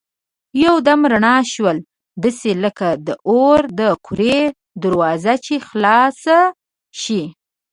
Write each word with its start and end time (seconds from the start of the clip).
یو 0.63 0.75
دم 0.87 1.01
رڼا 1.11 1.35
شول 1.53 1.77
داسې 2.23 2.51
لکه 2.63 2.87
د 3.07 3.09
اور 3.29 3.61
د 3.79 3.81
کورې 4.05 4.39
دروازه 4.81 5.33
چي 5.45 5.55
خلاصه 5.67 6.39
شي. 7.01 7.21